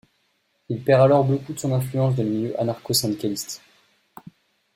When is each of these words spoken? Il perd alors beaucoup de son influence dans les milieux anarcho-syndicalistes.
Il 0.67 0.81
perd 0.83 1.03
alors 1.03 1.23
beaucoup 1.23 1.53
de 1.53 1.59
son 1.59 1.71
influence 1.73 2.15
dans 2.15 2.23
les 2.23 2.29
milieux 2.31 2.59
anarcho-syndicalistes. 2.59 3.61